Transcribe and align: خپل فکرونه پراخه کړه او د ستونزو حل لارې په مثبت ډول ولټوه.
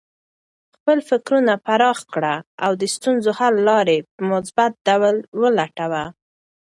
خپل 0.75 0.97
فکرونه 1.09 1.53
پراخه 1.65 2.05
کړه 2.13 2.35
او 2.65 2.71
د 2.81 2.83
ستونزو 2.95 3.31
حل 3.39 3.55
لارې 3.69 3.97
په 4.13 4.21
مثبت 4.31 4.71
ډول 4.87 5.15
ولټوه. 5.41 6.03